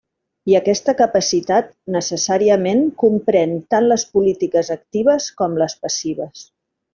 [0.51, 6.47] I aquesta capacitat, necessàriament, comprèn tant les polítiques actives com les passives.